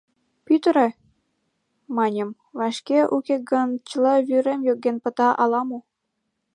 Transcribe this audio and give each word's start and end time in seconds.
—Пӱтырӧ, 0.45 0.87
маньым, 1.95 2.29
вашке, 2.57 2.99
уке 3.15 3.35
гын 3.49 3.69
чыла 3.89 4.15
вӱрем 4.27 4.61
йоген 4.67 4.97
пыта 5.03 5.29
ала-мо?.. 5.43 5.79